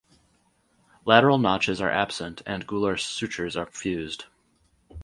Lateral 1.05 1.37
notches 1.37 1.79
are 1.79 1.91
absent 1.91 2.41
and 2.47 2.65
gular 2.65 2.99
sutures 2.99 3.55
are 3.55 3.67
fused. 3.67 4.25